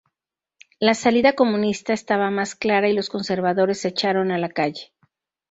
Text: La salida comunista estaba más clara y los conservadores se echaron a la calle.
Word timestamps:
La 0.79 0.95
salida 0.95 1.33
comunista 1.33 1.93
estaba 1.93 2.31
más 2.31 2.55
clara 2.55 2.89
y 2.89 2.93
los 2.93 3.07
conservadores 3.07 3.81
se 3.81 3.89
echaron 3.89 4.31
a 4.31 4.39
la 4.39 4.49
calle. 4.49 4.93